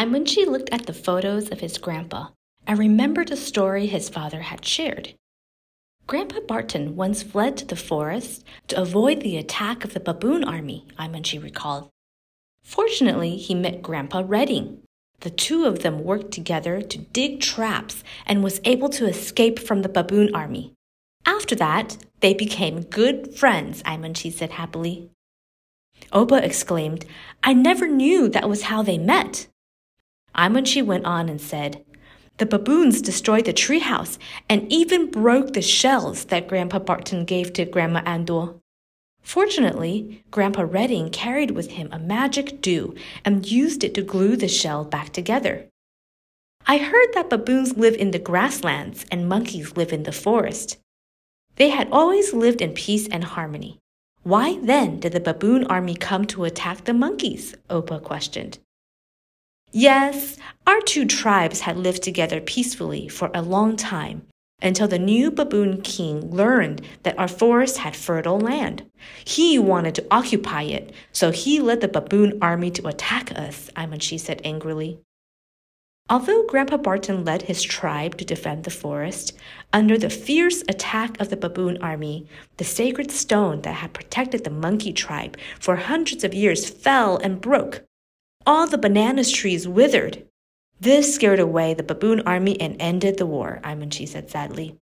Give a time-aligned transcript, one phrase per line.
[0.00, 2.28] Aimunchi looked at the photos of his grandpa
[2.66, 5.12] and remembered a story his father had shared.
[6.06, 10.86] Grandpa Barton once fled to the forest to avoid the attack of the baboon army,
[10.98, 11.90] Aimunchi recalled.
[12.64, 14.80] Fortunately, he met Grandpa Redding.
[15.20, 19.82] The two of them worked together to dig traps and was able to escape from
[19.82, 20.72] the baboon army.
[21.26, 25.10] After that, they became good friends, Aimunchi said happily.
[26.10, 27.04] Opa exclaimed,
[27.44, 29.46] I never knew that was how they met.
[30.40, 31.84] Aimunchi went on and said,
[32.38, 34.16] The baboons destroyed the treehouse
[34.48, 38.54] and even broke the shells that Grandpa Barton gave to Grandma Andor.
[39.20, 44.48] Fortunately, Grandpa Redding carried with him a magic dew and used it to glue the
[44.48, 45.66] shell back together.
[46.66, 50.78] I heard that baboons live in the grasslands and monkeys live in the forest.
[51.56, 53.78] They had always lived in peace and harmony.
[54.22, 57.54] Why then did the baboon army come to attack the monkeys?
[57.68, 58.58] Opa questioned.
[59.72, 64.22] Yes, our two tribes had lived together peacefully for a long time
[64.62, 68.82] until the new baboon king learned that our forest had fertile land.
[69.24, 74.18] He wanted to occupy it, so he led the baboon army to attack us, Aimunchi
[74.18, 74.98] said angrily.
[76.10, 79.32] Although Grandpa Barton led his tribe to defend the forest,
[79.72, 82.26] under the fierce attack of the baboon army,
[82.56, 87.40] the sacred stone that had protected the monkey tribe for hundreds of years fell and
[87.40, 87.84] broke.
[88.46, 90.26] All the banana trees withered.
[90.80, 94.76] This scared away the baboon army and ended the war, Aimunchi said sadly.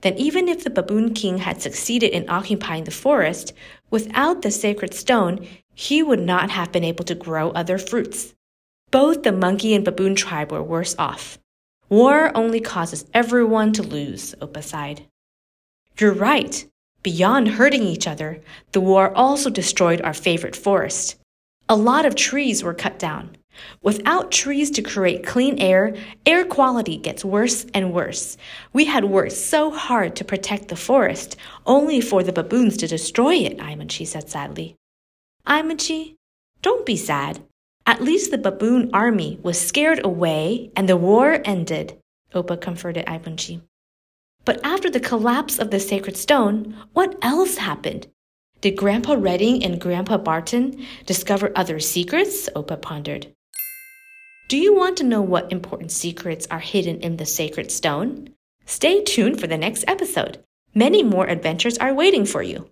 [0.00, 3.52] Then, even if the baboon king had succeeded in occupying the forest,
[3.90, 8.34] without the sacred stone, he would not have been able to grow other fruits.
[8.90, 11.38] Both the monkey and baboon tribe were worse off.
[11.88, 15.06] War only causes everyone to lose, Opa sighed.
[15.98, 16.66] You're right.
[17.02, 18.42] Beyond hurting each other,
[18.72, 21.19] the war also destroyed our favorite forest.
[21.70, 23.36] A lot of trees were cut down.
[23.80, 25.94] Without trees to create clean air,
[26.26, 28.36] air quality gets worse and worse.
[28.72, 31.36] We had worked so hard to protect the forest,
[31.66, 34.74] only for the baboons to destroy it, Aimunchi said sadly.
[35.46, 36.16] Aimunchi,
[36.60, 37.40] don't be sad.
[37.86, 41.96] At least the baboon army was scared away and the war ended,
[42.34, 43.60] Opa comforted Aimunchi.
[44.44, 48.08] But after the collapse of the sacred stone, what else happened?
[48.60, 52.46] Did Grandpa Redding and Grandpa Barton discover other secrets?
[52.54, 53.32] Opa pondered.
[54.48, 58.28] Do you want to know what important secrets are hidden in the sacred stone?
[58.66, 60.44] Stay tuned for the next episode.
[60.74, 62.68] Many more adventures are waiting for you.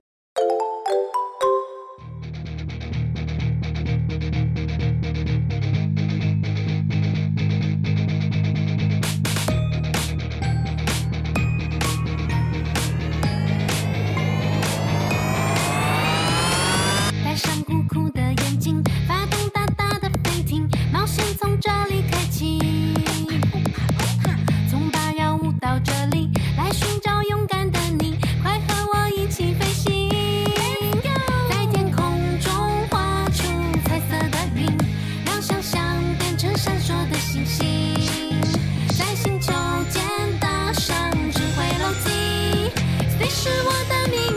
[43.69, 44.28] 我的名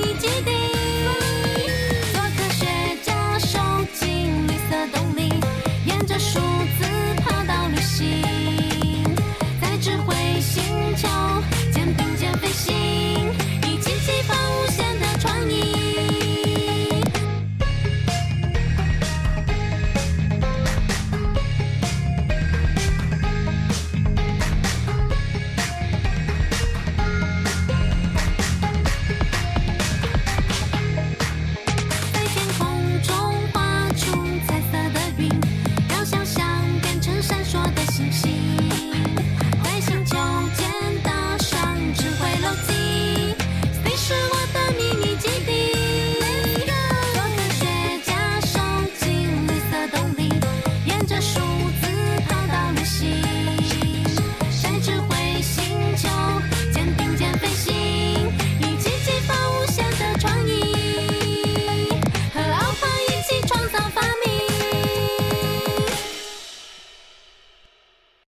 [43.84, 45.50] 你是我的秘密基地。
[46.20, 46.76] 每当
[47.16, 47.62] 我科学
[48.04, 48.60] 家收
[49.00, 50.30] 集绿色动力
[50.86, 51.40] 沿着数
[51.82, 51.88] 字
[52.28, 53.31] 跑到旅行。